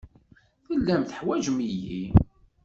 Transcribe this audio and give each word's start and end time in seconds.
Tellam 0.67 1.01
teḥwajem-iyi. 1.03 2.03